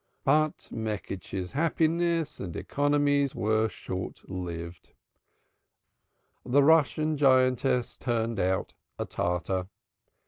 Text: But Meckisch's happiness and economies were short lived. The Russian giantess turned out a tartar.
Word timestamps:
But 0.23 0.67
Meckisch's 0.71 1.51
happiness 1.51 2.39
and 2.39 2.55
economies 2.55 3.35
were 3.35 3.69
short 3.69 4.27
lived. 4.27 4.93
The 6.43 6.63
Russian 6.63 7.17
giantess 7.17 7.97
turned 7.99 8.39
out 8.39 8.73
a 8.97 9.05
tartar. 9.05 9.67